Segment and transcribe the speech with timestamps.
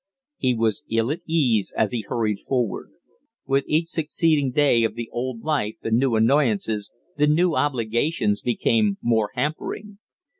[0.37, 2.89] He was ill at case as he hurried forward.
[3.45, 8.97] With each succeeding day of the old life the new annoyances, the new obligations became
[9.03, 9.99] more hampering.